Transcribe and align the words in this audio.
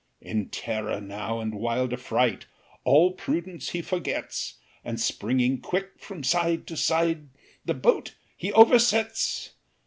In 0.19 0.49
terror 0.49 0.99
now 0.99 1.39
and 1.41 1.53
wild 1.53 1.93
affright, 1.93 2.47
All 2.83 3.11
prudence 3.11 3.69
he 3.69 3.83
forgets, 3.83 4.55
And 4.83 4.99
springing 4.99 5.61
quick 5.61 5.99
from 5.99 6.23
side 6.23 6.65
to 6.69 6.75
side, 6.75 7.27
The 7.65 7.75
boat 7.75 8.15
he 8.35 8.51
oversets. 8.51 9.51